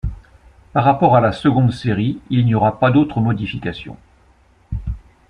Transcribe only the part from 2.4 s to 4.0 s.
n'y aura pas d'autres modifications.